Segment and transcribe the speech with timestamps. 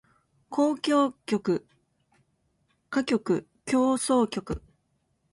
[0.49, 1.63] 交響曲
[2.89, 4.59] 歌曲協奏曲